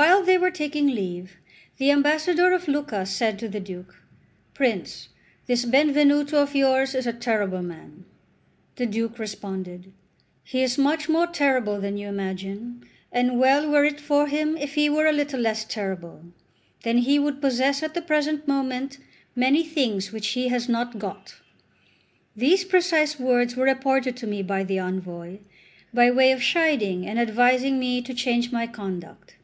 [0.00, 1.38] While they were taking leave
[1.78, 4.00] the ambassador of Lucca said to the Duke:
[4.54, 5.08] "Prince,
[5.46, 8.04] this Benvenuto of yours is a terrible man!"
[8.76, 9.90] The Duke responded:
[10.44, 14.74] "He is much more terrible than you imagine, and well were it for him if
[14.76, 16.22] he were a little less terrible;
[16.84, 18.98] then he would possess at the present moment
[19.34, 21.34] many things which he has not got."
[22.36, 25.38] These precise words were reported to me by the envoy,
[25.92, 29.34] by way of chiding and advising me to change my conduct.